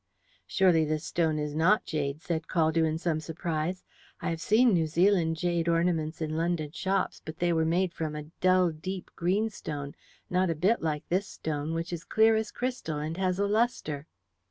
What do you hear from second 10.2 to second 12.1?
not a bit like this stone, which is